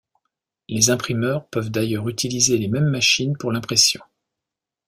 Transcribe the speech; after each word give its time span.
Les 0.67 0.89
imprimeurs 0.89 1.45
peuvent 1.49 1.69
d'ailleurs 1.69 2.09
utiliser 2.09 2.57
les 2.57 2.67
même 2.69 2.89
machines 2.89 3.37
pour 3.37 3.51
l'impression. 3.51 4.01